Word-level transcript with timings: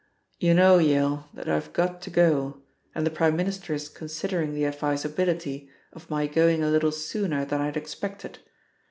"You 0.39 0.55
know, 0.55 0.79
Yale, 0.79 1.29
that 1.35 1.47
I've 1.47 1.73
got 1.73 2.01
to 2.01 2.09
go, 2.09 2.63
and 2.95 3.05
the 3.05 3.11
Prime 3.11 3.35
Minister 3.35 3.71
is 3.75 3.87
considering 3.87 4.55
the 4.55 4.65
advisability 4.65 5.69
of 5.93 6.09
my 6.09 6.25
going 6.25 6.63
a 6.63 6.71
little 6.71 6.91
sooner 6.91 7.45
than 7.45 7.61
I 7.61 7.65
had 7.65 7.77
expected. 7.77 8.39